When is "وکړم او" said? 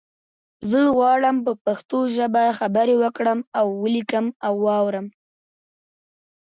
3.03-3.65